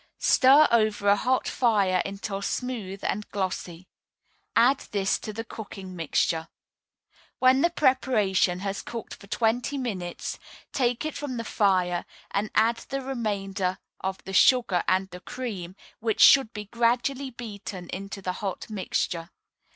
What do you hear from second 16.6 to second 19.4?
gradually beaten into the hot mixture.